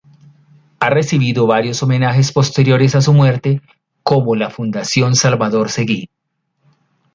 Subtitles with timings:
[0.79, 3.61] Ha recibido varios homenajes posteriores a su muerte,
[4.01, 6.09] como la Fundación Salvador Seguí.